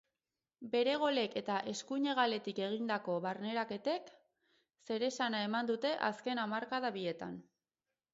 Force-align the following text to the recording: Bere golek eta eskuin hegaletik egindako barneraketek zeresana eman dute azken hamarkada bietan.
Bere 0.75 0.93
golek 1.01 1.35
eta 1.41 1.57
eskuin 1.73 2.07
hegaletik 2.13 2.61
egindako 2.67 3.17
barneraketek 3.25 4.09
zeresana 4.93 5.43
eman 5.49 5.69
dute 5.73 5.93
azken 6.09 6.43
hamarkada 6.45 6.93
bietan. 6.97 7.37